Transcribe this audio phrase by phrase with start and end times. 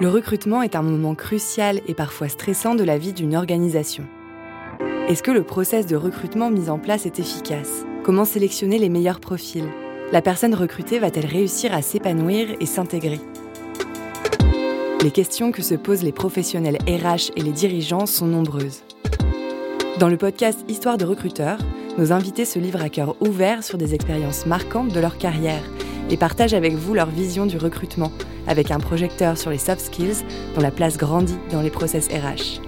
[0.00, 4.04] Le recrutement est un moment crucial et parfois stressant de la vie d'une organisation.
[5.08, 7.84] Est-ce que le process de recrutement mis en place est efficace?
[8.02, 9.68] Comment sélectionner les meilleurs profils?
[10.10, 13.20] La personne recrutée va-t-elle réussir à s'épanouir et s'intégrer?
[15.04, 18.80] Les questions que se posent les professionnels RH et les dirigeants sont nombreuses.
[19.98, 21.58] Dans le podcast Histoire de recruteurs,
[21.98, 25.62] nos invités se livrent à cœur ouvert sur des expériences marquantes de leur carrière
[26.08, 28.12] et partagent avec vous leur vision du recrutement,
[28.46, 32.60] avec un projecteur sur les soft skills dont la place grandit dans les process RH.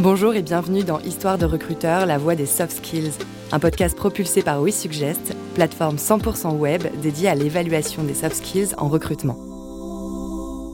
[0.00, 3.12] Bonjour et bienvenue dans Histoire de recruteurs, la voix des soft skills,
[3.52, 8.88] un podcast propulsé par WeSuggest, plateforme 100% web dédiée à l'évaluation des soft skills en
[8.88, 9.49] recrutement.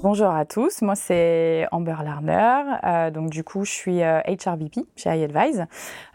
[0.03, 4.81] Bonjour à tous, moi c'est Amber Larner, euh, donc du coup je suis euh, HRBP
[4.95, 5.65] chez iAdvise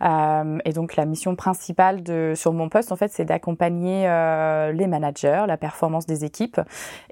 [0.02, 4.72] euh, et donc la mission principale de, sur mon poste en fait c'est d'accompagner euh,
[4.72, 6.62] les managers, la performance des équipes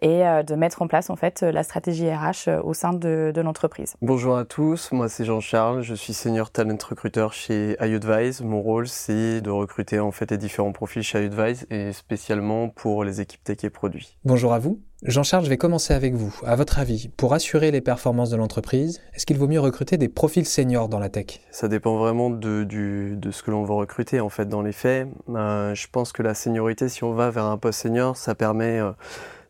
[0.01, 3.41] et euh, de mettre en place en fait la stratégie RH au sein de, de
[3.41, 3.95] l'entreprise.
[4.01, 8.41] Bonjour à tous, moi c'est Jean-Charles, je suis senior talent recruteur chez iAdvise.
[8.41, 13.03] Mon rôle c'est de recruter en fait les différents profils chez iAdvise et spécialement pour
[13.03, 14.17] les équipes tech et produits.
[14.23, 16.37] Bonjour à vous, Jean-Charles, je vais commencer avec vous.
[16.45, 20.09] À votre avis, pour assurer les performances de l'entreprise, est-ce qu'il vaut mieux recruter des
[20.09, 21.39] profils seniors dans la tech?
[21.51, 24.73] Ça dépend vraiment de, du, de ce que l'on veut recruter en fait dans les
[24.73, 25.07] faits.
[25.29, 28.79] Euh, je pense que la seniorité, si on va vers un poste senior, ça permet
[28.79, 28.91] euh,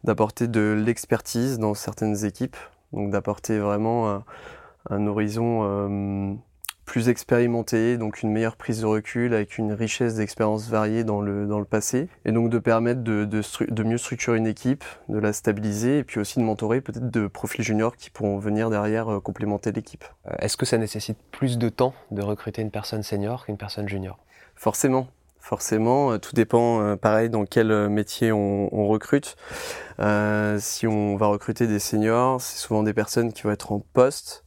[0.04, 2.58] d'apporter de l'expertise dans certaines équipes,
[2.94, 4.24] donc d'apporter vraiment un,
[4.92, 6.34] un horizon euh,
[6.90, 11.46] plus expérimenté, donc une meilleure prise de recul avec une richesse d'expériences variées dans le,
[11.46, 15.20] dans le passé, et donc de permettre de, de, de, mieux structurer une équipe, de
[15.20, 19.08] la stabiliser, et puis aussi de mentorer peut-être de profils juniors qui pourront venir derrière
[19.08, 20.04] euh, complémenter l'équipe.
[20.26, 23.88] Euh, Est-ce que ça nécessite plus de temps de recruter une personne senior qu'une personne
[23.88, 24.18] junior?
[24.56, 25.10] Forcément.
[25.40, 29.36] Forcément, euh, tout dépend, pareil, dans quel métier on, on recrute.
[30.00, 33.80] Euh, si on va recruter des seniors, c'est souvent des personnes qui vont être en
[33.94, 34.44] poste,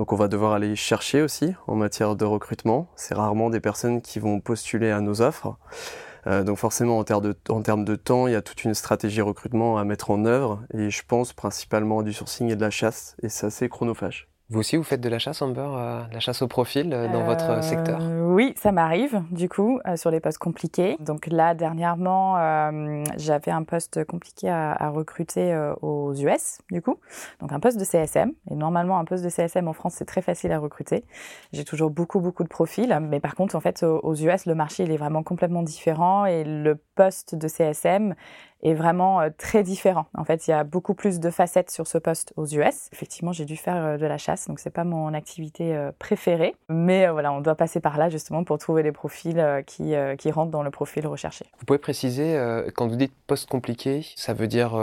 [0.00, 2.88] donc on va devoir aller chercher aussi en matière de recrutement.
[2.96, 5.58] C'est rarement des personnes qui vont postuler à nos offres.
[6.26, 9.84] Euh, donc forcément en termes, de, temps, il y a toute une stratégie recrutement à
[9.84, 13.44] mettre en œuvre et je pense principalement du sourcing et de la chasse et c'est
[13.44, 14.29] assez chronophage.
[14.52, 17.20] Vous aussi, vous faites de la chasse, Amber, euh, la chasse au profil euh, dans
[17.20, 18.00] euh, votre secteur?
[18.02, 20.96] Oui, ça m'arrive, du coup, euh, sur les postes compliqués.
[20.98, 26.82] Donc là, dernièrement, euh, j'avais un poste compliqué à, à recruter euh, aux US, du
[26.82, 26.98] coup.
[27.38, 28.32] Donc un poste de CSM.
[28.50, 31.04] Et normalement, un poste de CSM en France, c'est très facile à recruter.
[31.52, 32.98] J'ai toujours beaucoup, beaucoup de profils.
[33.00, 36.26] Mais par contre, en fait, aux US, le marché, il est vraiment complètement différent.
[36.26, 38.16] Et le poste de CSM
[38.62, 40.06] est vraiment euh, très différent.
[40.14, 42.88] En fait, il y a beaucoup plus de facettes sur ce poste aux US.
[42.92, 46.54] Effectivement, j'ai dû faire euh, de la chasse, donc c'est pas mon activité euh, préférée,
[46.68, 50.50] mais voilà, on doit passer par là justement pour trouver des profils qui, qui rentrent
[50.50, 51.46] dans le profil recherché.
[51.58, 52.38] Vous pouvez préciser
[52.74, 54.78] quand vous dites poste compliqué, ça veut dire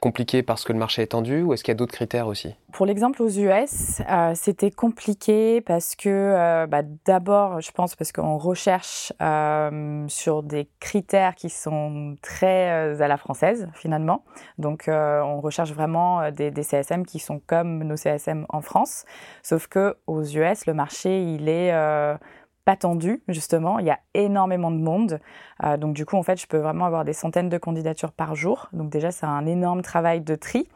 [0.00, 2.54] compliqué parce que le marché est tendu ou est-ce qu'il y a d'autres critères aussi?
[2.74, 8.10] Pour l'exemple aux US, euh, c'était compliqué parce que euh, bah, d'abord, je pense parce
[8.10, 14.24] qu'on recherche euh, sur des critères qui sont très à la française finalement.
[14.58, 18.83] Donc on recherche vraiment des, des, CSM qui sont comme nos CSM en France,
[19.42, 21.72] sauf que aux US, le marché il est
[22.64, 23.78] pas tendu justement.
[23.78, 25.20] Il y a énormément de monde,
[25.62, 28.34] euh, donc du coup en fait je peux vraiment avoir des centaines de candidatures par
[28.34, 28.68] jour.
[28.72, 30.68] Donc déjà c'est un énorme travail de tri.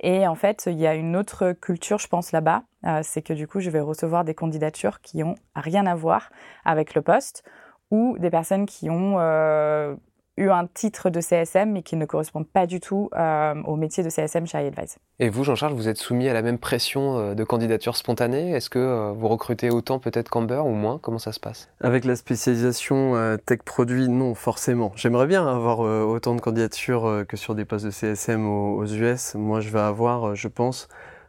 [0.00, 3.32] Et en fait il y a une autre culture je pense là-bas, euh, c'est que
[3.32, 6.30] du coup je vais recevoir des candidatures qui ont rien à voir
[6.64, 7.44] avec le poste
[7.90, 9.94] ou des personnes qui ont euh,
[10.36, 14.02] eu un titre de CSM mais qui ne correspond pas du tout euh, au métier
[14.02, 14.96] de CSM chez iAdvise.
[15.20, 18.68] Et vous, Jean-Charles, vous êtes soumis à la même pression euh, de candidature spontanée Est-ce
[18.68, 20.98] que euh, vous recrutez autant peut-être qu'Amber ou moins?
[20.98, 21.68] Comment ça se passe?
[21.80, 24.92] Avec la spécialisation euh, tech produit, non, forcément.
[24.96, 28.76] J'aimerais bien avoir euh, autant de candidatures euh, que sur des postes de CSM aux,
[28.76, 29.34] aux US.
[29.36, 30.88] Moi, je vais avoir, je pense,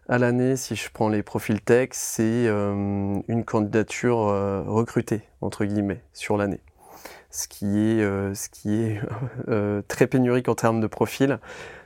[0.09, 4.17] à l'année, si je prends les profils tech, c'est une candidature
[4.67, 6.59] recrutée, entre guillemets, sur l'année
[7.35, 9.01] ce qui est, euh, ce qui est
[9.47, 11.39] euh, très pénurique en termes de profil.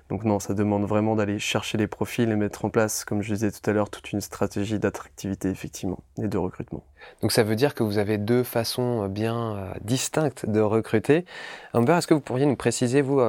[0.10, 3.32] Donc non, ça demande vraiment d'aller chercher les profils et mettre en place, comme je
[3.32, 6.84] disais tout à l'heure, toute une stratégie d'attractivité effectivement et de recrutement.
[7.22, 11.26] Donc ça veut dire que vous avez deux façons bien euh, distinctes de recruter.
[11.74, 13.22] Amber, est-ce que vous pourriez nous préciser, vous,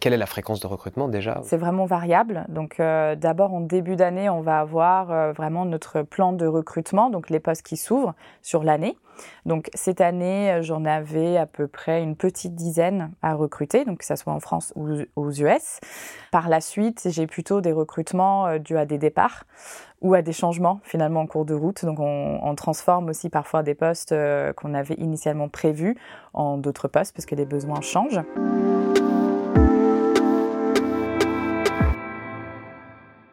[0.00, 1.40] quelle est la fréquence de recrutement déjà?
[1.44, 2.46] C'est vraiment variable.
[2.48, 7.10] Donc euh, d'abord, en début d'année, on va avoir euh, vraiment notre plan de recrutement,
[7.10, 8.96] donc les postes qui s'ouvrent sur l'année.
[9.46, 14.04] Donc cette année, j'en avais à peu près une petite dizaine à recruter, donc que
[14.04, 15.80] ce soit en France ou aux US.
[16.30, 19.44] Par la suite, j'ai plutôt des recrutements euh, dus à des départs
[20.00, 21.84] ou à des changements finalement en cours de route.
[21.84, 25.96] Donc on, on transforme aussi parfois des postes euh, qu'on avait initialement prévus
[26.32, 28.20] en d'autres postes parce que les besoins changent.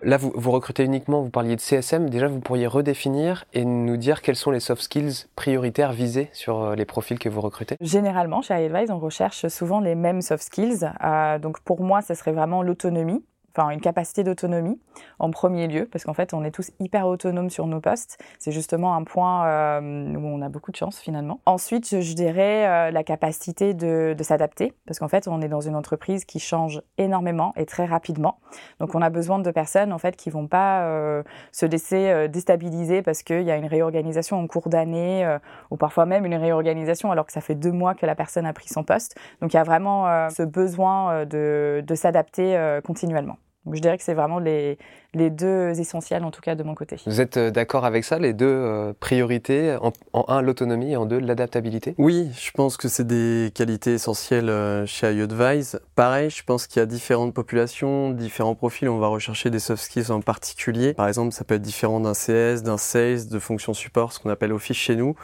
[0.03, 2.09] Là, vous, vous, recrutez uniquement, vous parliez de CSM.
[2.09, 6.63] Déjà, vous pourriez redéfinir et nous dire quels sont les soft skills prioritaires visés sur
[6.63, 10.43] euh, les profils que vous recrutez Généralement, chez iAdvise, on recherche souvent les mêmes soft
[10.43, 10.91] skills.
[11.03, 13.23] Euh, donc, pour moi, ce serait vraiment l'autonomie
[13.55, 14.79] enfin une capacité d'autonomie
[15.19, 18.17] en premier lieu, parce qu'en fait on est tous hyper autonomes sur nos postes.
[18.39, 21.39] C'est justement un point euh, où on a beaucoup de chance finalement.
[21.45, 25.61] Ensuite, je dirais euh, la capacité de, de s'adapter, parce qu'en fait on est dans
[25.61, 28.39] une entreprise qui change énormément et très rapidement.
[28.79, 32.27] Donc on a besoin de personnes en fait qui vont pas euh, se laisser euh,
[32.27, 35.39] déstabiliser parce qu'il y a une réorganisation en cours d'année euh,
[35.69, 38.53] ou parfois même une réorganisation alors que ça fait deux mois que la personne a
[38.53, 39.17] pris son poste.
[39.41, 43.37] Donc il y a vraiment ce besoin de, de s'adapter continuellement.
[43.65, 44.79] Donc je dirais que c'est vraiment les,
[45.13, 46.97] les deux essentiels, en tout cas de mon côté.
[47.05, 50.97] Vous êtes euh, d'accord avec ça, les deux euh, priorités en, en, un, l'autonomie et
[50.97, 51.93] en deux, l'adaptabilité?
[51.99, 55.79] Oui, je pense que c'est des qualités essentielles euh, chez iAdvise.
[55.95, 58.89] Pareil, je pense qu'il y a différentes populations, différents profils.
[58.89, 60.95] On va rechercher des soft skills en particulier.
[60.95, 64.31] Par exemple, ça peut être différent d'un CS, d'un sales, de fonction support, ce qu'on
[64.31, 65.15] appelle office chez nous,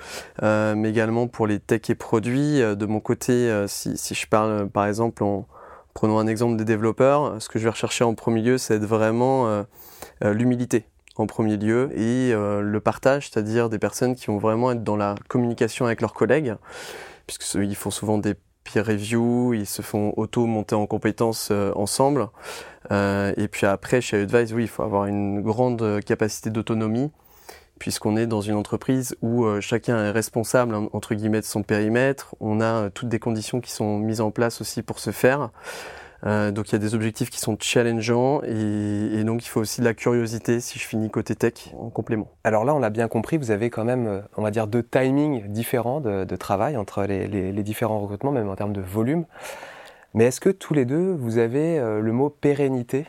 [0.44, 2.60] euh, mais également pour les tech et produits.
[2.60, 5.48] De mon côté, si, si je parle par exemple en
[5.98, 7.42] Prenons un exemple des développeurs.
[7.42, 9.64] Ce que je vais rechercher en premier lieu, c'est vraiment euh,
[10.24, 10.86] euh, l'humilité
[11.16, 14.96] en premier lieu et euh, le partage, c'est-à-dire des personnes qui vont vraiment être dans
[14.96, 16.54] la communication avec leurs collègues,
[17.26, 22.28] puisqu'ils font souvent des peer reviews, ils se font auto-monter en compétences ensemble.
[22.92, 27.10] Et puis après, chez Advice, oui, il faut avoir une grande capacité d'autonomie,
[27.78, 32.36] puisqu'on est dans une entreprise où euh, chacun est responsable entre guillemets de son périmètre.
[32.40, 35.52] On a euh, toutes des conditions qui sont mises en place aussi pour se faire.
[36.26, 39.82] Euh, donc il y a des objectifs qui sont challengeants et, donc il faut aussi
[39.82, 42.32] de la curiosité si je finis côté tech en complément.
[42.44, 45.48] Alors là on l'a bien compris, vous avez quand même on va dire deux timings
[45.48, 49.26] différents de, travail entre les, différents recrutements, même en termes de volume.
[50.16, 53.06] Mais est-ce que tous les deux vous avez le mot pérennité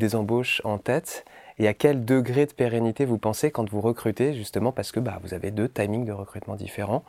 [0.00, 1.24] des embauches en tête?
[1.58, 5.18] Et à quel degré de pérennité vous pensez quand vous recrutez, justement parce que bah,
[5.22, 7.04] vous avez deux timings de recrutement différents?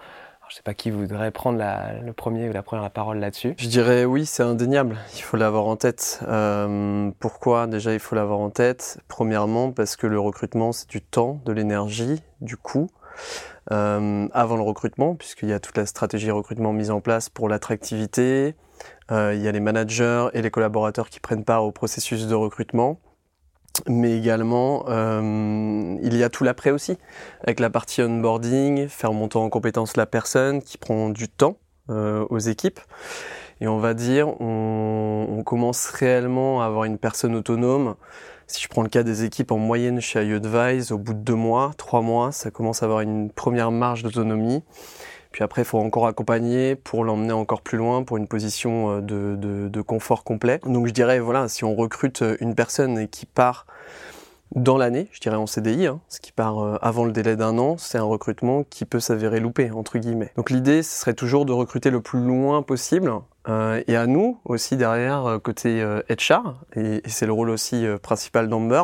[0.49, 1.59] Je ne sais pas qui voudrait prendre
[2.03, 3.53] le premier ou la première parole là-dessus.
[3.59, 4.97] Je dirais oui, c'est indéniable.
[5.15, 6.21] Il faut l'avoir en tête.
[6.27, 7.67] Euh, pourquoi?
[7.67, 8.99] Déjà, il faut l'avoir en tête.
[9.07, 12.89] Premièrement, parce que le recrutement, c'est du temps, de l'énergie, du coût.
[13.71, 17.47] Euh, avant le recrutement, puisqu'il y a toute la stratégie recrutement mise en place pour
[17.47, 18.55] l'attractivité.
[19.11, 22.33] Euh, il y a les managers et les collaborateurs qui prennent part au processus de
[22.33, 22.99] recrutement
[23.87, 26.97] mais également euh, il y a tout l'après aussi,
[27.43, 31.57] avec la partie onboarding, faire monter en compétence la personne qui prend du temps
[31.89, 32.79] euh, aux équipes.
[33.61, 37.95] Et on va dire, on, on, commence réellement à avoir une personne autonome.
[38.47, 41.35] Si je prends le cas des équipes en moyenne chez iAdvise, au bout de deux
[41.35, 44.63] mois, trois mois, ça commence à avoir une première marge d'autonomie.
[45.31, 49.01] Puis après, il faut encore accompagner pour l'emmener encore plus loin, pour une position euh,
[49.01, 50.59] de, de, de, confort complet.
[50.65, 53.65] Donc je dirais, voilà, si on recrute une personne qui part
[54.55, 57.57] dans l'année, je dirais en CDI, hein, ce qui part euh, avant le délai d'un
[57.57, 60.31] an, c'est un recrutement qui peut s'avérer loupé, entre guillemets.
[60.37, 63.11] Donc l'idée, ce serait toujours de recruter le plus loin possible,
[63.47, 66.01] euh, et à nous aussi derrière, euh, côté euh,
[66.75, 68.83] et, et c'est le rôle aussi euh, principal d'Amber,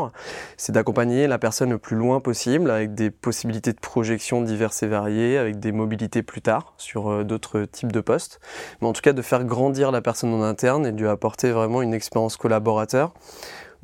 [0.57, 4.88] c'est d'accompagner la personne le plus loin possible, avec des possibilités de projection diverses et
[4.88, 8.39] variées, avec des mobilités plus tard sur euh, d'autres types de postes,
[8.81, 11.51] mais en tout cas de faire grandir la personne en interne et de lui apporter
[11.51, 13.13] vraiment une expérience collaborateur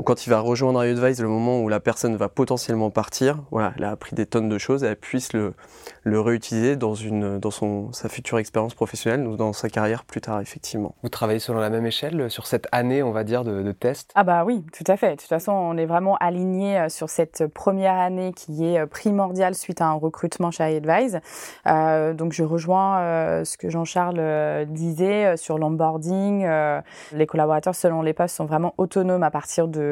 [0.01, 3.71] ou quand il va rejoindre iAdvise, le moment où la personne va potentiellement partir, voilà,
[3.77, 5.53] elle a appris des tonnes de choses et elle puisse le,
[6.01, 10.19] le réutiliser dans, une, dans son, sa future expérience professionnelle ou dans sa carrière plus
[10.19, 10.95] tard, effectivement.
[11.03, 14.09] Vous travaillez selon la même échelle sur cette année, on va dire, de, de test?
[14.15, 15.11] Ah bah oui, tout à fait.
[15.11, 19.81] De toute façon, on est vraiment aligné sur cette première année qui est primordiale suite
[19.81, 21.19] à un recrutement chez iAdvise.
[21.67, 26.43] Euh, donc je rejoins euh, ce que Jean-Charles euh, disait sur l'onboarding.
[26.43, 26.81] Euh,
[27.13, 29.90] les collaborateurs, selon les postes, sont vraiment autonomes à partir de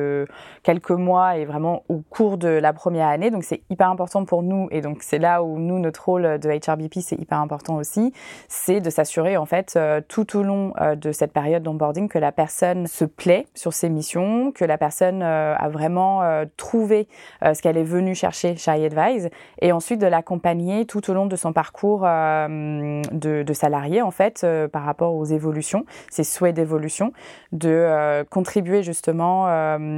[0.63, 3.31] quelques mois et vraiment au cours de la première année.
[3.31, 6.49] Donc c'est hyper important pour nous et donc c'est là où nous notre rôle de
[6.49, 8.13] HRBP c'est hyper important aussi,
[8.47, 12.19] c'est de s'assurer en fait euh, tout au long euh, de cette période d'onboarding que
[12.19, 16.21] la personne se plaît sur ses missions, que la personne euh, a vraiment
[16.57, 17.07] trouvé
[17.41, 19.29] ce qu'elle est venue chercher chez iAdvise
[19.61, 24.45] et ensuite de l'accompagner tout au long de son parcours de, de salarié en fait
[24.71, 27.13] par rapport aux évolutions, ses souhaits d'évolution,
[27.51, 29.47] de contribuer justement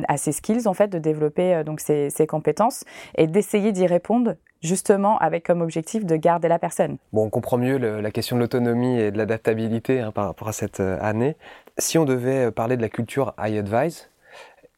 [0.07, 2.83] à ses skills en fait, de développer donc ses, compétences
[3.15, 6.98] et d'essayer d'y répondre justement avec comme objectif de garder la personne.
[7.13, 10.53] Bon, on comprend mieux la question de l'autonomie et de l'adaptabilité hein, par rapport à
[10.53, 11.36] cette année.
[11.77, 14.10] Si on devait parler de la culture iAdvise,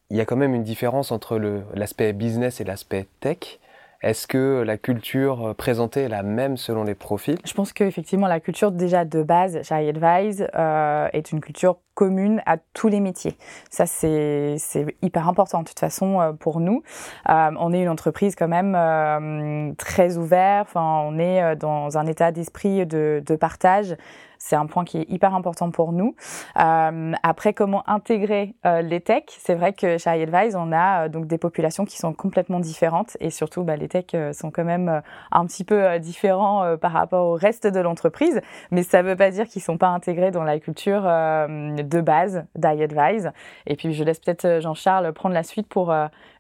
[0.10, 1.38] il y a quand même une différence entre
[1.74, 3.60] l'aspect business et l'aspect tech.
[4.04, 7.38] Est-ce que la culture présentée est la même selon les profils?
[7.46, 12.42] Je pense qu'effectivement, la culture déjà de base chez iAdvise euh, est une culture commune
[12.46, 13.38] à tous les métiers.
[13.70, 14.58] Ça, c'est
[15.02, 16.84] hyper important de toute façon euh, pour nous.
[17.30, 20.68] Euh, on est une entreprise quand même euh, très ouverte.
[20.68, 23.96] Enfin, on est euh, dans un état d'esprit de, de partage.
[24.44, 26.18] C'est un point qui est hyper important pour nous.
[26.60, 29.38] Euh, après, comment intégrer euh, les techs?
[29.40, 33.16] C'est vrai que chez iAdvise, on a euh, donc des populations qui sont complètement différentes
[33.22, 35.00] et surtout, bah, les techs euh, sont quand même euh,
[35.32, 38.42] un petit peu différents par rapport au reste de l'entreprise.
[38.70, 42.44] Mais ça ne veut pas dire qu'ils sont pas intégrés dans la culture de base
[42.56, 43.32] d'iAdvise.
[43.66, 45.94] Et puis, je laisse peut-être Jean-Charles prendre la suite pour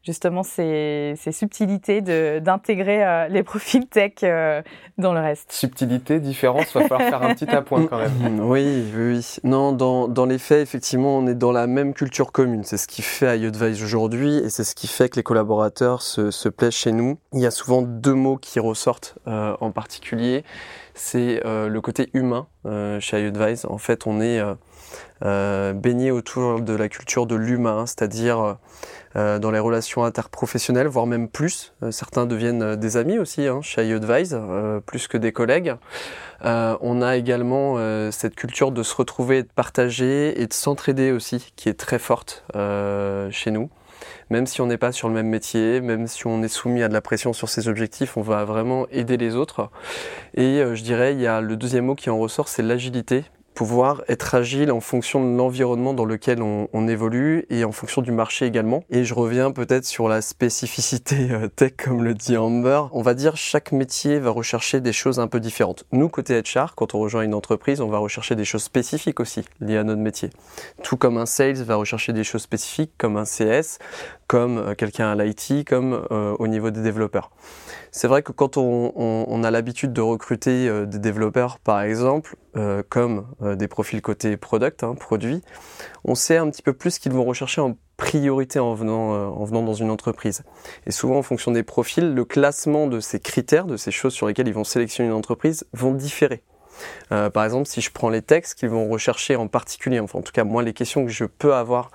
[0.03, 2.01] justement ces, ces subtilités
[2.41, 4.61] d'intégrer euh, les profils tech euh,
[4.97, 5.51] dans le reste.
[5.51, 8.39] Subtilité, différence, va falloir faire un petit appoint même.
[8.43, 9.37] Oui, oui.
[9.43, 12.63] Non, dans, les faits, effectivement, on est dans la même culture commune.
[12.63, 16.31] C'est ce qui fait iAdvise aujourd'hui et c'est ce qui fait que les collaborateurs se,
[16.31, 17.17] se plaisent chez nous.
[17.33, 20.43] Il y a souvent deux mots qui ressortent euh, en particulier.
[20.95, 23.65] C'est euh, le côté humain euh, chez iAdvise.
[23.67, 24.41] En fait, on est
[25.23, 28.57] euh, baigné autour de la culture de l'humain, c'est-à-dire
[29.15, 31.75] dans les relations interprofessionnelles, voire même plus.
[31.91, 34.39] Certains deviennent des amis aussi hein, chez iAdvise,
[34.87, 35.75] plus que des collègues.
[36.43, 37.77] on a également
[38.11, 42.43] cette culture de se retrouver, de partager et de s'entraider aussi, qui est très forte
[43.29, 43.69] chez nous
[44.29, 46.87] même si on n'est pas sur le même métier, même si on est soumis à
[46.87, 49.69] de la pression sur ses objectifs, on va vraiment aider les autres.
[50.35, 54.03] Et je dirais, il y a le deuxième mot qui en ressort, c'est l'agilité pouvoir
[54.07, 58.45] être agile en fonction de l'environnement dans lequel on, évolue et en fonction du marché
[58.45, 58.83] également.
[58.89, 62.81] Et je reviens peut-être sur la spécificité euh, tech, comme le dit Amber.
[62.91, 65.85] On va dire chaque métier va rechercher des choses un peu différentes.
[65.93, 69.45] Nous, côté HR, quand on rejoint une entreprise, on va rechercher des choses spécifiques aussi
[69.61, 70.29] liées à notre métier.
[70.83, 73.79] Tout comme un sales va rechercher des choses spécifiques, comme un CS,
[74.33, 77.29] comme euh, quelqu'un à l'IT, comme euh, au niveau des développeurs.
[77.91, 82.35] C'est vrai que quand on, a l'habitude de recruter euh, des développeurs, par exemple,
[82.89, 85.41] comme des profils côté product, hein, produit,
[86.03, 89.43] on sait un petit peu plus ce qu'ils vont rechercher en priorité en venant, en
[89.43, 90.43] venant dans une entreprise.
[90.85, 94.27] Et souvent, en fonction des profils, le classement de ces critères, de ces choses sur
[94.27, 96.43] lesquelles ils vont sélectionner une entreprise, vont différer.
[97.11, 100.21] Euh, par exemple, si je prends les textes qu'ils vont rechercher en particulier, enfin en
[100.21, 101.91] tout cas moi les questions que je peux avoir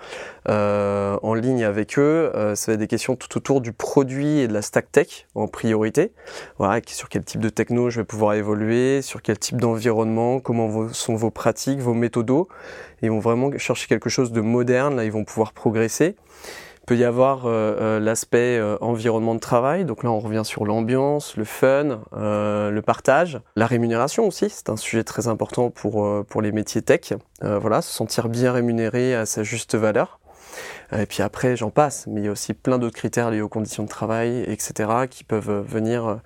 [0.48, 4.40] euh, en ligne avec eux, euh, ça va être des questions tout autour du produit
[4.40, 6.12] et de la stack tech en priorité.
[6.58, 10.88] Voilà, sur quel type de techno je vais pouvoir évoluer, sur quel type d'environnement, comment
[10.92, 12.48] sont vos pratiques, vos méthodos.
[13.02, 16.16] Ils vont vraiment chercher quelque chose de moderne, là ils vont pouvoir progresser
[16.88, 20.64] peut y avoir euh, euh, l'aspect euh, environnement de travail, donc là on revient sur
[20.64, 26.06] l'ambiance, le fun, euh, le partage, la rémunération aussi, c'est un sujet très important pour,
[26.06, 30.17] euh, pour les métiers tech, voilà, se sentir bien rémunéré à sa juste valeur.
[30.92, 33.48] Et puis après, j'en passe, mais il y a aussi plein d'autres critères liés aux
[33.48, 36.20] conditions de travail, etc., qui peuvent venir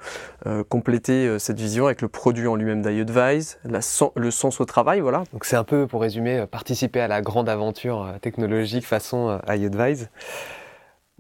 [0.46, 5.00] euh, compléter euh, cette vision avec le produit en lui-même d'iAdvise, le sens au travail,
[5.00, 5.24] voilà.
[5.32, 10.08] Donc c'est un peu, pour résumer, participer à la grande aventure technologique façon iAdvise.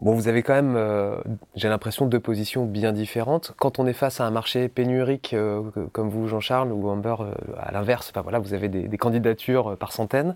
[0.02, 1.16] Bon, vous avez quand même, euh,
[1.54, 3.54] j'ai l'impression, deux positions bien différentes.
[3.56, 7.32] Quand on est face à un marché pénurique euh, comme vous, Jean-Charles, ou Amber, euh,
[7.56, 10.34] à l'inverse, enfin, voilà, vous avez des candidatures par centaines.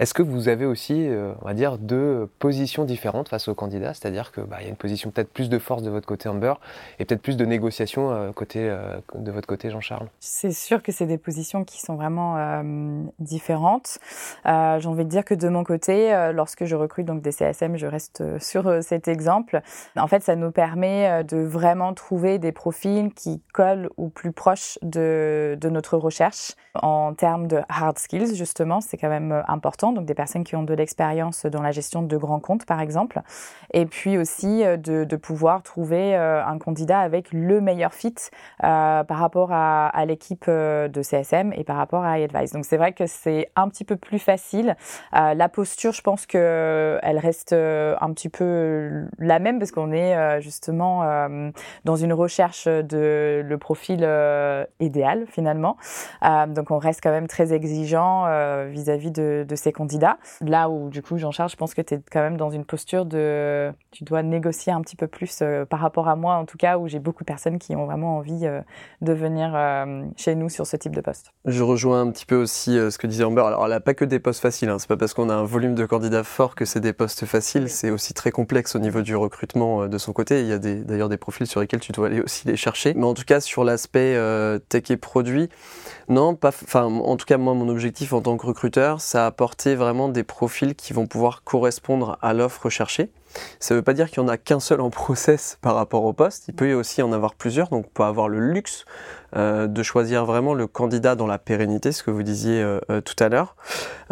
[0.00, 3.94] Est-ce que vous avez aussi, euh, on va dire, deux positions différentes face aux candidats?
[3.94, 6.54] C'est-à-dire qu'il bah, y a une position peut-être plus de force de votre côté Amber
[7.00, 10.06] et peut-être plus de négociation euh, côté, euh, de votre côté Jean-Charles?
[10.20, 12.18] C'est sûr que c'est des positions qui sont vraiment
[13.18, 13.98] différentes.
[14.44, 17.86] J'ai envie de dire que de mon côté, lorsque je recrute donc des CSM, je
[17.86, 19.60] reste sur cet exemple.
[19.96, 24.78] En fait, ça nous permet de vraiment trouver des profils qui collent au plus proche
[24.82, 28.80] de, de notre recherche en termes de hard skills, justement.
[28.80, 32.16] C'est quand même important donc des personnes qui ont de l'expérience dans la gestion de
[32.16, 33.22] grands comptes, par exemple,
[33.72, 38.14] et puis aussi de, de pouvoir trouver un candidat avec le meilleur fit
[38.64, 42.52] euh, par rapport à, l'équipe de CSM et par rapport à iAdvise.
[42.52, 44.76] Donc c'est vrai que c'est un petit peu plus facile.
[45.14, 49.92] Euh, la posture, je pense que elle reste un petit peu la même parce qu'on
[49.92, 51.50] est justement euh,
[51.84, 54.08] dans une recherche de le profil
[54.80, 55.76] idéal finalement.
[56.48, 58.24] donc on reste quand même très exigeant
[58.66, 60.18] vis-à-vis -vis de, de ces candidats.
[60.40, 63.04] Là où, du coup, Jean-Charles, je pense que tu es quand même dans une posture
[63.04, 63.72] de.
[63.92, 66.78] Tu dois négocier un petit peu plus euh, par rapport à moi, en tout cas,
[66.78, 68.60] où j'ai beaucoup de personnes qui ont vraiment envie euh,
[69.00, 71.32] de venir euh, chez nous sur ce type de poste.
[71.44, 73.42] Je rejoins un petit peu aussi ce que disait Amber.
[73.42, 74.68] Alors, elle n'a pas que des postes faciles.
[74.68, 74.78] Hein.
[74.78, 77.68] C'est pas parce qu'on a un volume de candidats fort que c'est des postes faciles.
[77.68, 80.40] C'est aussi très complexe au niveau du recrutement de son côté.
[80.40, 82.94] Il y a d'ailleurs des, des, profils sur lesquels tu dois aller aussi les chercher.
[82.94, 84.18] Mais en tout cas, sur l'aspect
[84.68, 85.48] tech et produit,
[86.08, 86.48] non, pas.
[86.48, 90.08] Enfin, en tout cas, moi, mon objectif en tant que recruteur, ça a apporté vraiment
[90.08, 93.10] des profils qui vont pouvoir correspondre à l'offre recherchée.
[93.60, 96.04] Ça ne veut pas dire qu'il n'y en a qu'un seul en process par rapport
[96.04, 98.84] au poste, il peut y aussi en avoir plusieurs, donc on peut avoir le luxe
[99.36, 103.02] euh, de choisir vraiment le candidat dans la pérennité, ce que vous disiez euh, euh,
[103.02, 103.56] tout à l'heure,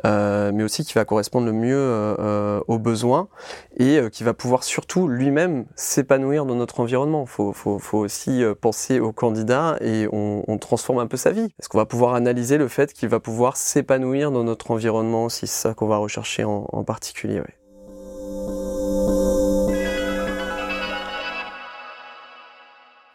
[0.05, 3.29] mais aussi qui va correspondre le mieux aux besoins
[3.77, 7.25] et qui va pouvoir surtout lui-même s'épanouir dans notre environnement.
[7.27, 11.49] Il faut, aussi penser au candidat et on, transforme un peu sa vie.
[11.59, 15.47] Est-ce qu'on va pouvoir analyser le fait qu'il va pouvoir s'épanouir dans notre environnement aussi
[15.47, 17.43] C'est ça qu'on va rechercher en, particulier.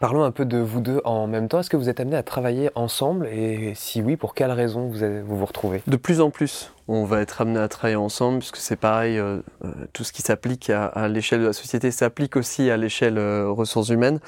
[0.01, 1.59] Parlons un peu de vous deux en même temps.
[1.59, 5.37] Est-ce que vous êtes amenés à travailler ensemble Et si oui, pour quelles raisons vous
[5.37, 5.83] vous, retrouvez?
[5.85, 9.41] De plus en plus, on va être amené à travailler ensemble, puisque c'est pareil, euh,
[9.63, 13.51] euh, tout ce qui s'applique à, l'échelle de la société s'applique aussi à l'échelle euh,
[13.51, 14.19] ressources humaines.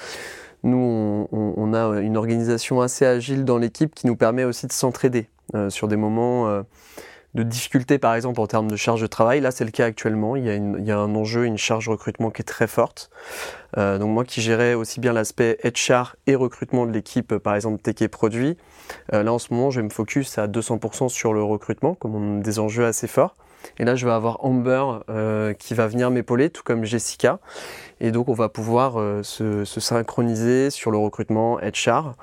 [0.61, 5.27] Nous, on, a une organisation assez agile dans l'équipe qui nous permet aussi de s'entraider
[5.67, 6.63] sur des moments
[7.33, 9.41] de difficultés, par exemple, en termes de charge de travail.
[9.41, 10.35] Là, c'est le cas actuellement.
[10.35, 13.09] Il y, a un enjeu, une charge recrutement qui est très forte.
[13.77, 17.81] Euh, donc moi qui gérais aussi bien l'aspect HR et recrutement de l'équipe, par exemple
[17.99, 18.57] et produit,
[19.13, 22.39] euh, là en ce moment je me focus à 200% sur le recrutement, comme on
[22.39, 23.35] a des enjeux assez forts.
[23.77, 27.39] Et là je vais avoir Amber euh, qui va venir m'épauler, tout comme Jessica.
[27.99, 32.15] Et donc on va pouvoir euh, se, se, synchroniser sur le recrutement HR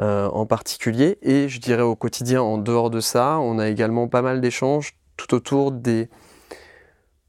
[0.00, 1.18] euh, en particulier.
[1.22, 4.94] Et je dirais au quotidien, en dehors de ça, on a également pas mal d'échanges
[5.16, 6.08] tout autour des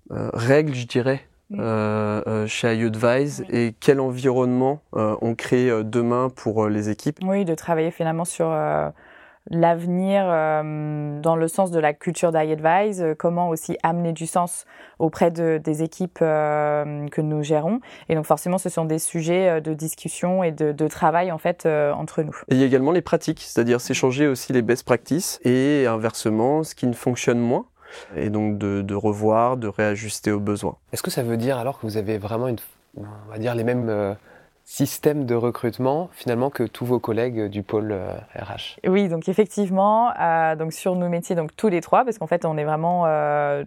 [0.09, 1.21] règles, je dirais.
[1.51, 7.45] Euh, euh, chez iAdvise et quel environnement euh, on crée demain pour les équipes Oui,
[7.45, 8.47] de travailler finalement sur
[9.49, 14.65] l'avenir dans le sens de la culture d'iAdvise, comment aussi amener du sens
[14.99, 17.79] auprès de, des équipes que nous gérons.
[18.09, 21.65] Et donc forcément, ce sont des sujets de discussion et de, de travail en fait
[21.65, 22.35] entre nous.
[22.49, 26.63] Et il y a également les pratiques, c'est-à-dire s'échanger aussi les best practices et inversement
[26.63, 27.65] ce qui ne fonctionne moins
[28.15, 30.77] et donc de, revoir, de réajuster aux besoins.
[30.91, 32.57] Est-ce que ça veut dire alors que vous avez vraiment une,
[32.97, 34.15] on va dire les mêmes
[34.65, 37.93] euh, systèmes de recrutement finalement que tous vos collègues du pôle
[38.35, 42.17] RH euh, Oui, donc effectivement, euh, donc sur nos métiers, donc tous les trois, parce
[42.17, 43.05] qu'en fait on est vraiment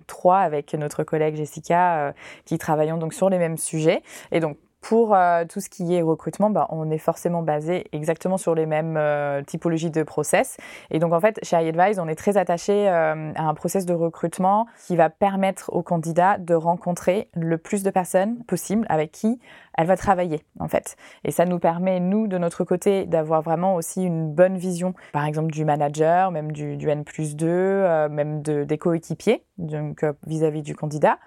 [0.07, 2.15] trois avec notre collègue Jessica
[2.45, 4.03] qui travaillons donc sur les mêmes sujets.
[4.33, 4.57] Et donc
[4.89, 8.65] pour euh, tout ce qui est recrutement, bah, on est forcément basé exactement sur les
[8.65, 10.57] mêmes euh, typologies de process.
[10.91, 13.93] Et donc en fait, chez iAdvise, on est très attaché euh, à un process de
[13.93, 19.39] recrutement qui va permettre aux candidats de rencontrer le plus de personnes possible avec qui
[19.77, 20.97] elle va travailler en fait.
[21.23, 25.27] Et ça nous permet, nous, de notre côté, d'avoir vraiment aussi une bonne vision, par
[25.27, 30.61] exemple du manager, même du, du N plus 2, même de, des coéquipiers, donc vis-à-vis
[30.61, 31.19] -vis du candidat.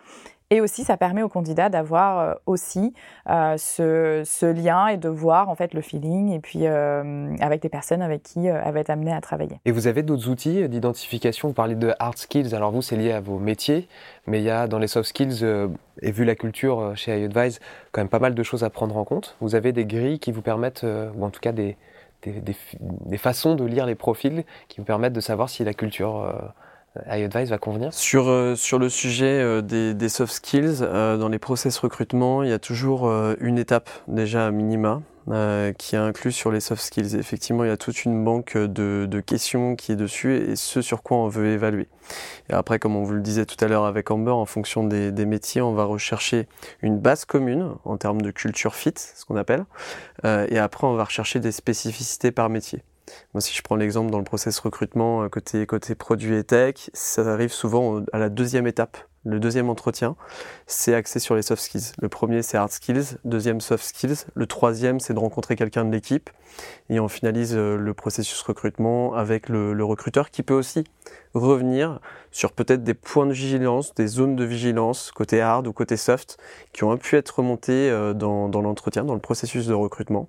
[0.53, 2.93] Et aussi, ça permet au candidat d'avoir euh, aussi
[3.29, 7.69] euh, ce, lien et de voir en fait le feeling et puis euh, avec des
[7.69, 9.61] personnes avec qui elle va être amenée à travailler.
[9.63, 11.47] Et vous avez d'autres outils d'identification?
[11.47, 12.53] Vous parlez de hard skills.
[12.53, 13.87] Alors vous, c'est lié à vos métiers,
[14.27, 15.45] mais il y a dans les soft skills
[16.01, 17.61] et vu la culture chez iAdvise,
[17.93, 19.37] quand même pas mal de choses à prendre en compte.
[19.39, 21.77] Vous avez des grilles qui vous permettent, ou en tout cas des,
[22.25, 26.29] des, façons de lire les profils qui vous permettent de savoir si la culture
[27.07, 31.29] iAdvise va convenir sur, euh, sur le sujet euh, des, des, soft skills, euh, dans
[31.29, 35.01] les process recrutement, il y a toujours une étape déjà à minima
[35.77, 37.15] qui est inclus sur les soft skills.
[37.15, 40.81] effectivement, il y a toute une banque de, de, questions qui est dessus et ce
[40.81, 41.87] sur quoi on veut évaluer.
[42.49, 45.25] Et après, comme on vous le disait tout à l'heure avec Amber, en fonction des,
[45.25, 46.47] métiers, on va rechercher
[46.81, 49.65] une base commune en termes de culture fit, ce qu'on appelle,
[50.25, 52.81] et après on va rechercher des spécificités par métier.
[53.33, 56.89] Moi, si je prends l'exemple dans le process recrutement euh, côté, côté produit et tech,
[56.93, 58.97] ça arrive souvent à la deuxième étape.
[59.23, 60.15] Le deuxième entretien,
[60.65, 61.91] c'est axé sur les soft skills.
[62.01, 63.17] Le premier, c'est hard skills.
[63.23, 64.25] Deuxième, soft skills.
[64.33, 66.31] Le troisième, c'est de rencontrer quelqu'un de l'équipe.
[66.89, 70.85] Et on finalise euh, le processus recrutement avec le, le recruteur qui peut aussi
[71.33, 71.99] revenir
[72.31, 76.37] sur peut-être des points de vigilance, des zones de vigilance côté hard ou côté soft
[76.71, 80.27] qui ont pu être remontés euh, dans, dans l'entretien, dans le processus de recrutement,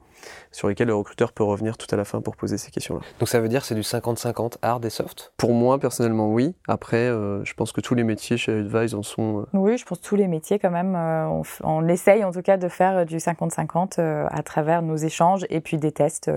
[0.51, 3.01] sur lesquels le recruteur peut revenir tout à la fin pour poser ces questions-là.
[3.21, 5.33] Donc ça veut dire c'est du 50-50 hard et soft?
[5.37, 6.55] Pour moi personnellement oui.
[6.67, 9.41] Après, euh, je pense que tous les métiers chez Advise en sont.
[9.41, 9.47] Euh...
[9.53, 12.43] Oui, je pense que tous les métiers quand même, euh, on, on, essaye en tout
[12.43, 16.31] cas de faire du 50-50 à travers nos échanges et puis des tests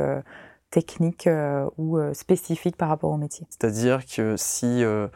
[0.75, 3.47] techniques euh, ou euh, spécifiques par rapport au métier.
[3.49, 5.07] C'est-à-dire que si euh,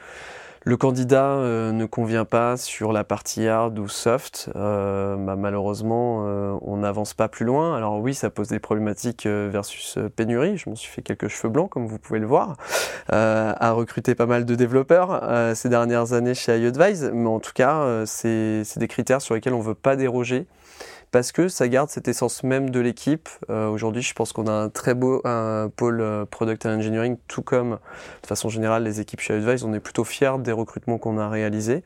[0.64, 6.26] le candidat ne convient pas sur la partie hard ou soft, bah, malheureusement,
[6.62, 7.78] on n'avance pas plus loin.
[7.78, 10.58] Alors oui, ça pose des problématiques versus pénurie.
[10.58, 12.58] Je m'en suis fait quelques cheveux blancs, comme vous pouvez le voir,
[13.08, 17.10] à recruter pas mal de développeurs ces dernières années chez iAdvise.
[17.14, 20.46] Mais en tout cas, c'est des critères sur lesquels on ne veut pas déroger
[21.12, 23.30] parce que ça garde cette essence même de l'équipe.
[23.50, 25.22] Aujourd'hui, je pense qu'on a un très beau
[25.76, 27.80] pôle Product and Engineering, tout comme
[28.22, 29.64] de façon générale les équipes chez Advice.
[29.64, 31.84] On est plutôt fiers des recrutements qu'on a réalisés.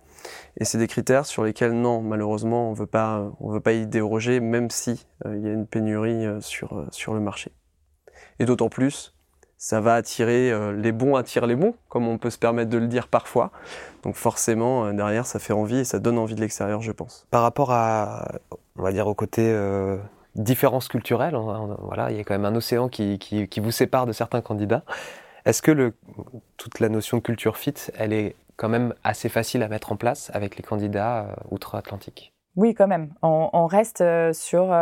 [0.57, 4.69] Et c'est des critères sur lesquels, non, malheureusement, on ne veut pas y déroger, même
[4.69, 7.51] si il y a une pénurie sur, sur le marché.
[8.39, 9.13] Et d'autant plus,
[9.63, 12.77] ça va attirer, euh, les bons attirent les bons, comme on peut se permettre de
[12.77, 13.51] le dire parfois.
[14.03, 17.25] Donc forcément, euh, derrière, ça fait envie et ça donne envie de l'extérieur, je pense.
[17.31, 18.27] Par rapport à,
[18.77, 19.97] on va dire, au côté euh,
[20.35, 21.35] différence culturelle,
[21.79, 24.83] voilà, il y a quand même un océan qui, qui, vous sépare de certains candidats.
[25.45, 25.93] Est-ce que
[26.57, 29.95] toute la notion de culture fit, elle est quand même assez facile à mettre en
[29.95, 32.33] place avec les candidats outre-Atlantique?
[32.55, 33.13] Oui, quand même.
[33.21, 34.73] On, reste sur,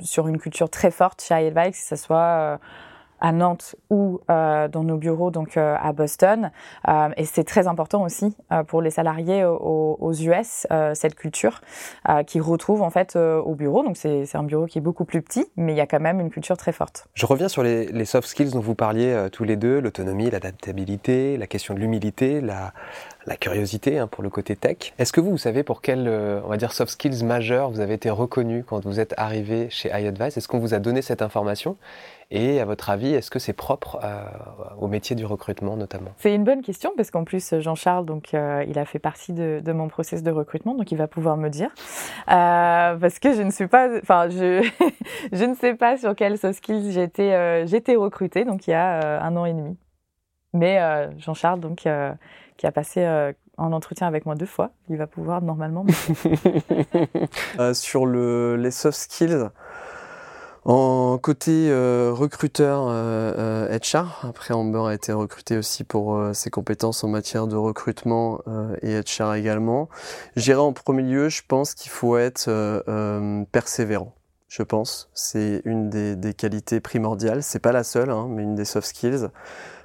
[0.00, 2.58] sur une culture très forte chez iAdvice, que ce soit
[3.22, 6.50] à Nantes ou euh, dans nos bureaux donc euh, à Boston.
[6.88, 11.60] Euh, et c'est très important aussi pour les salariés aux, US cette culture
[12.26, 13.84] qui retrouvent en fait au bureau.
[13.84, 16.20] Donc c'est un bureau qui est beaucoup plus petit, mais il y a quand même
[16.20, 17.06] une culture très forte.
[17.14, 21.36] Je reviens sur les, les soft skills dont vous parliez tous les deux l'autonomie, l'adaptabilité,
[21.36, 22.72] la question de l'humilité, la,
[23.26, 24.92] la curiosité hein, pour le côté tech.
[24.98, 27.94] Est-ce que vous, vous savez pour quels, on va dire, soft skills majeurs vous avez
[27.94, 30.36] été reconnu quand vous êtes arrivé chez iAdvice?
[30.36, 31.76] Est-ce qu'on vous a donné cette information?
[32.34, 34.24] Et à votre avis, est-ce que c'est propre euh,
[34.80, 36.12] au métier du recrutement notamment?
[36.16, 39.60] C'est une bonne question parce qu'en plus Jean-Charles, donc euh, il a fait partie de,
[39.72, 41.68] mon process de recrutement, donc il va pouvoir me dire
[42.30, 44.66] euh, parce que je ne suis pas, enfin je
[45.32, 49.22] je ne sais pas sur quels soft skills j'ai été recrutée, donc il y a
[49.22, 49.76] un an et demi.
[50.54, 50.80] Mais
[51.18, 51.86] Jean-Charles, donc
[52.56, 55.84] qui a passé en entretien avec moi deux fois, il va pouvoir normalement.
[57.74, 59.50] sur le, les soft skills.
[60.64, 66.32] En côté euh, recruteur euh, HR, euh, après Amber a été recruté aussi pour euh,
[66.34, 68.40] ses compétences en matière de recrutement
[68.80, 69.88] et HR également.
[70.36, 72.46] J'irai en premier lieu, je pense qu'il faut être
[73.50, 74.14] persévérant.
[74.48, 77.42] Je pense, c'est une des, des, qualités primordiales.
[77.42, 79.28] C'est pas la seule, hein, mais une des soft skills.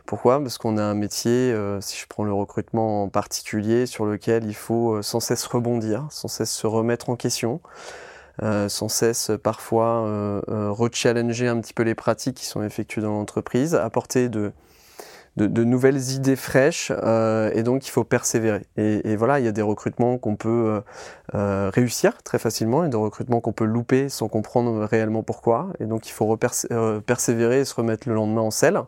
[0.08, 0.42] Pourquoi?
[0.42, 4.56] Parce qu'on a un métier, si je prends le recrutement en particulier, sur lequel il
[4.56, 7.62] faut sans cesse rebondir, sans cesse se remettre en question.
[8.44, 13.02] Euh, sans cesse parfois euh, euh, rechallenger un petit peu les pratiques qui sont effectuées
[13.02, 14.52] dans l'entreprise, apporter de,
[15.38, 18.62] de, nouvelles idées fraîches et donc il faut persévérer.
[18.78, 20.82] Et, voilà, il y a des recrutements qu'on peut
[21.34, 25.70] réussir très facilement et des recrutements qu'on peut louper sans comprendre réellement pourquoi.
[25.80, 28.82] Et donc il faut persévérer et se remettre le lendemain en selle.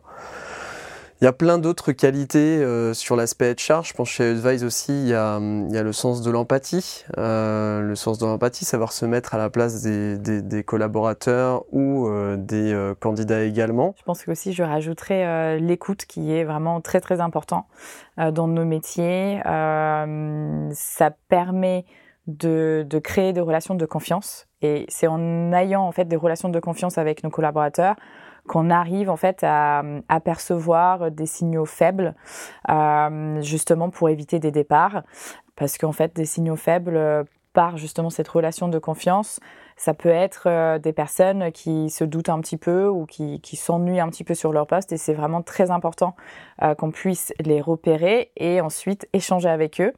[1.20, 3.82] Il y a plein d'autres qualités euh, sur l'aspect HR.
[3.82, 7.04] Je pense chez Advise aussi, il y a, il y a le sens de l'empathie.
[7.18, 11.64] Euh, le sens de l'empathie, savoir se mettre à la place des, des, des collaborateurs
[11.72, 13.94] ou euh, des euh, candidats également.
[13.98, 17.66] Je pense que aussi je rajouterais euh, l'écoute qui est vraiment très très important
[18.16, 19.40] dans nos métiers.
[19.44, 21.84] ça permet
[22.26, 26.48] de, de créer des relations de confiance et c'est en ayant en fait des relations
[26.48, 27.96] de confiance avec nos collaborateurs
[28.50, 32.16] qu'on arrive en fait à apercevoir des signaux faibles,
[32.68, 35.04] euh, justement pour éviter des départs,
[35.54, 39.38] parce qu'en fait des signaux faibles euh, par justement cette relation de confiance,
[39.76, 44.00] ça peut être euh, des personnes qui se doutent un petit peu ou qui, s'ennuient
[44.00, 44.90] un petit peu sur leur poste.
[44.90, 46.16] Et c'est vraiment très important
[46.76, 49.92] qu'on puisse les repérer et ensuite échanger avec eux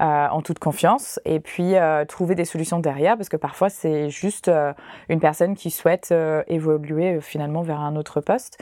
[0.00, 1.74] euh, en toute confiance et puis
[2.08, 4.50] trouver des solutions derrière parce que parfois c'est juste
[5.08, 6.12] une personne qui souhaite
[6.48, 8.58] évoluer finalement vers un autre poste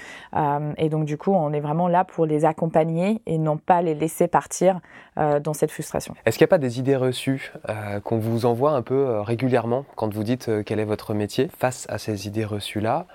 [0.76, 3.94] et donc du coup on est vraiment là pour les accompagner et non pas les
[3.94, 4.80] laisser partir
[5.16, 6.14] dans cette frustration.
[6.26, 7.52] Est-ce qu'il n'y a pas des idées reçues
[8.04, 11.98] qu'on vous envoie un peu régulièrement quand vous dites quel est votre métier face à
[11.98, 13.06] ces idées reçues-là?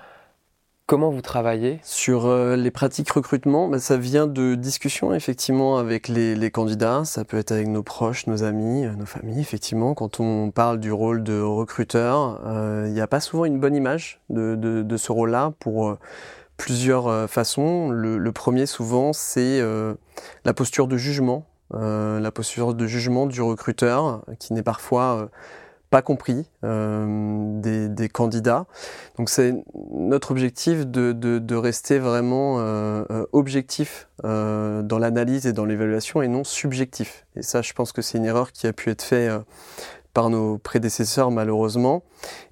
[0.88, 1.80] Comment vous travaillez?
[1.82, 7.04] Sur euh, les pratiques recrutement, bah, ça vient de discussions effectivement avec les, candidats.
[7.04, 9.38] Ça peut être avec nos proches, nos amis, euh, nos familles.
[9.38, 13.60] Effectivement, quand on parle du rôle de recruteur, euh, il n'y a pas souvent une
[13.60, 15.98] bonne image de, ce rôle-là pour
[16.56, 17.90] plusieurs façons.
[17.90, 19.60] Le, premier souvent, c'est
[20.46, 25.28] la posture de jugement, la posture de jugement du recruteur, qui n'est parfois
[25.90, 28.66] pas compris euh, des, des, candidats.
[29.16, 29.54] Donc c'est
[29.90, 35.64] notre objectif de, de, de rester vraiment euh, euh objectif euh, dans l'analyse et dans
[35.64, 37.26] l'évaluation et non subjectif.
[37.36, 39.38] Et ça, je pense que c'est une erreur qui a pu être faite euh,
[40.12, 42.02] par nos prédécesseurs malheureusement.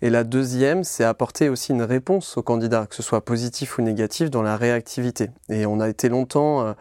[0.01, 3.83] Et la deuxième, c'est apporter aussi une réponse aux candidats, que ce soit positif ou
[3.83, 5.31] négatif, dans la réactivité.
[5.49, 6.75] Et on a été longtemps,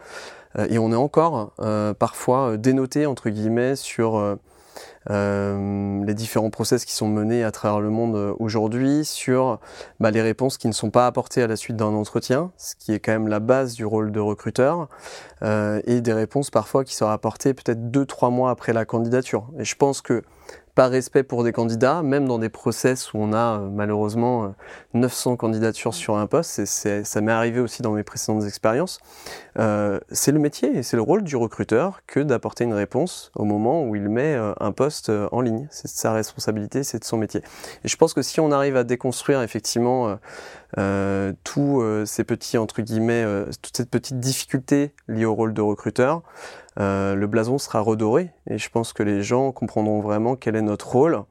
[0.68, 1.52] et on est encore
[1.98, 4.36] parfois dénoté, entre guillemets, sur euh,
[5.08, 9.60] les différents process qui sont menés à travers le monde euh, aujourd'hui sur
[10.00, 12.92] bah, les réponses qui ne sont pas apportées à la suite d'un entretien, ce qui
[12.92, 14.88] est quand même la base du rôle de recruteur,
[15.42, 19.48] euh, et des réponses parfois qui sont apportées peut-être deux, trois mois après la candidature.
[19.58, 20.22] Et je pense que
[20.76, 24.54] par respect pour des candidats, même dans des process où on a euh, malheureusement
[24.92, 29.00] 900 euh, candidatures sur un poste, et ça m'est arrivé aussi dans mes précédentes expériences,
[29.58, 33.44] euh, c'est le métier et c'est le rôle du recruteur que d'apporter une réponse au
[33.44, 35.66] moment où il met un poste en ligne.
[35.70, 37.40] C'est sa responsabilité, c'est de son métier.
[37.82, 40.18] Et je pense que si on arrive à déconstruire effectivement
[41.44, 43.24] tous ces petits, entre guillemets,
[43.62, 46.22] toute cette petite difficulté liée au rôle de recruteur,
[46.78, 50.62] euh, le blason sera redoré et je pense que les gens comprendront vraiment quel est
[50.62, 51.22] notre rôle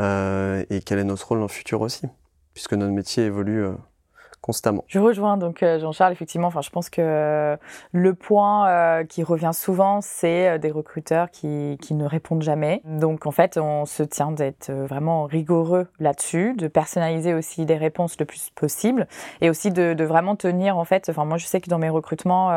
[0.00, 2.06] euh, et quel est notre rôle dans le futur aussi,
[2.52, 3.72] puisque notre métier évolue euh,
[4.86, 7.56] Je rejoins donc euh, Jean-Charles, effectivement, enfin, je pense que euh,
[7.92, 12.80] le point euh, qui revient souvent, c'est des recruteurs qui, qui ne répondent jamais.
[12.84, 18.18] Donc en fait, on se tient d'être vraiment rigoureux là-dessus, de personnaliser aussi des réponses
[18.18, 19.08] le plus possible
[19.40, 21.88] et aussi de, de vraiment tenir en fait, enfin moi je sais que dans mes
[21.88, 22.50] recrutements,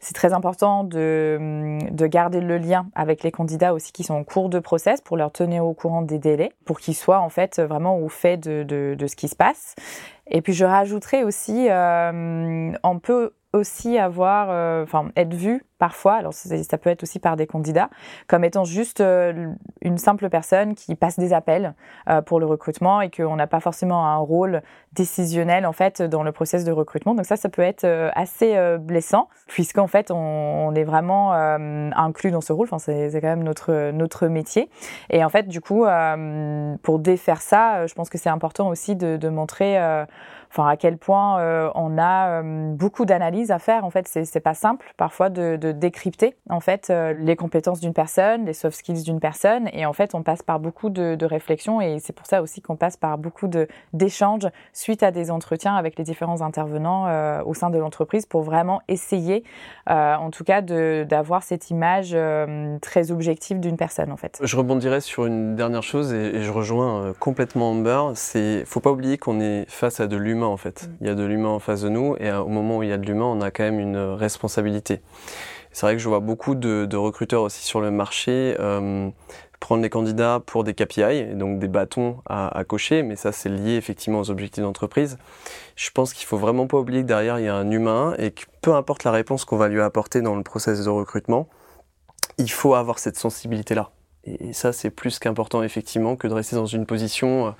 [0.00, 4.24] c'est très important de, de garder le lien avec les candidats aussi qui sont en
[4.24, 7.60] cours de process pour leur tenir au courant des délais, pour qu'ils soient en fait
[7.60, 9.74] vraiment au fait de, de, de ce qui se passe.
[10.26, 16.14] Et puis je rajouterais aussi, euh, on peut aussi avoir, euh, enfin être vu parfois,
[16.14, 17.90] alors ça peut être aussi par des candidats,
[18.28, 19.48] comme étant juste euh,
[19.80, 21.74] une simple personne qui passe des appels
[22.08, 26.22] euh, pour le recrutement et qu'on n'a pas forcément un rôle décisionnel en fait dans
[26.22, 27.16] le process de recrutement.
[27.16, 32.40] Donc ça, ça peut être euh, assez blessant puisqu'en fait on, est vraiment inclus dans
[32.40, 32.68] ce rôle.
[32.70, 34.70] Enfin, c'est quand même notre notre métier.
[35.10, 35.84] Et en fait, du coup,
[36.82, 39.78] pour défaire ça, je pense que c'est important aussi de, montrer
[40.50, 43.84] enfin à quel point on a beaucoup d'analyses à faire.
[43.84, 48.46] En fait, c'est pas simple parfois de décrypter en fait euh, les compétences d'une personne,
[48.46, 51.80] les soft skills d'une personne, et en fait on passe par beaucoup de, de réflexions
[51.80, 53.48] et c'est pour ça aussi qu'on passe par beaucoup
[53.92, 58.42] d'échanges suite à des entretiens avec les différents intervenants euh, au sein de l'entreprise pour
[58.42, 59.44] vraiment essayer,
[59.90, 62.16] euh, en tout cas, d'avoir cette image
[62.80, 64.38] très objective d'une personne en fait.
[64.42, 68.12] Je rebondirais sur une dernière chose et, et je rejoins complètement Amber.
[68.14, 70.84] C'est faut pas oublier qu'on est face à de l'humain en fait.
[70.84, 70.96] Mm.
[71.00, 72.92] Il y a de l'humain en face de nous et au moment où il y
[72.92, 75.00] a de l'humain, on a quand même une responsabilité.
[75.72, 79.08] C'est vrai que je vois beaucoup de, de, recruteurs aussi sur le marché euh,
[79.62, 83.48] prendre les candidats pour des KPI, donc des bâtons à, à cocher, mais ça c'est
[83.48, 85.18] lié effectivement aux objectifs d'entreprise.
[85.76, 88.32] Je pense qu'il faut vraiment pas oublier que derrière il y a un humain et
[88.32, 91.48] que peu importe la réponse qu'on va lui apporter dans le process de recrutement,
[92.38, 93.90] il faut avoir cette sensibilité-là.
[94.24, 97.50] Et ça c'est plus qu'important effectivement que de rester dans une position euh,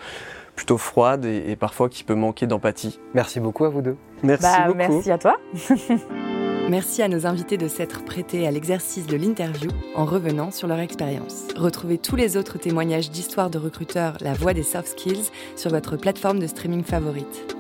[0.57, 3.01] plutôt froide et, et parfois qui peut manquer d'empathie.
[3.15, 3.97] Merci beaucoup à vous deux.
[4.25, 4.79] Merci bah, beaucoup.
[4.79, 5.37] Merci à toi.
[6.73, 10.79] Merci à nos invités de s'être prêtés à l'exercice de l'interview en revenant sur leur
[10.79, 11.43] expérience.
[11.55, 15.99] Retrouvez tous les autres témoignages d'histoires de recruteurs La Voix des Soft Skills sur votre
[15.99, 17.55] plateforme de streaming favorite.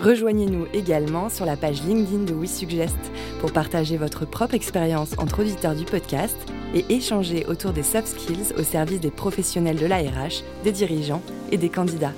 [0.00, 2.96] Rejoignez-nous également sur la page LinkedIn de WeSuggest
[3.40, 6.36] pour partager votre propre expérience entre auditeurs du podcast
[6.76, 11.58] et échanger autour des soft skills au service des professionnels de l'ARH, des dirigeants et
[11.58, 12.14] des candidats.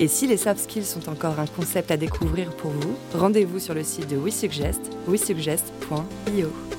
[0.00, 3.74] Et si les soft skills sont encore un concept à découvrir pour vous, rendez-vous sur
[3.74, 6.73] le site de WeSuggest, wesuggest.io.